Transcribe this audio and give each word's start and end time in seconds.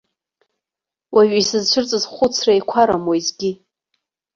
Уажә 1.15 1.35
исызцәырҵыз 1.41 2.03
хәыцра 2.13 2.51
еиқәарам 2.53 3.03
уиазгьы! 3.09 3.51